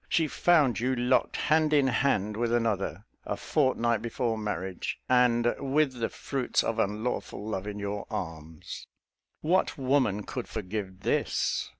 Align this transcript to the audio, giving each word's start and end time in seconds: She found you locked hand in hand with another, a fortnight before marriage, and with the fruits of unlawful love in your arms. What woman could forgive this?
She 0.09 0.27
found 0.27 0.79
you 0.79 0.95
locked 0.95 1.37
hand 1.37 1.73
in 1.73 1.85
hand 1.85 2.35
with 2.35 2.51
another, 2.51 3.05
a 3.23 3.37
fortnight 3.37 4.01
before 4.01 4.35
marriage, 4.35 4.99
and 5.07 5.53
with 5.59 5.93
the 5.99 6.09
fruits 6.09 6.63
of 6.63 6.79
unlawful 6.79 7.45
love 7.47 7.67
in 7.67 7.77
your 7.77 8.07
arms. 8.09 8.87
What 9.41 9.77
woman 9.77 10.23
could 10.23 10.47
forgive 10.47 11.01
this? 11.01 11.69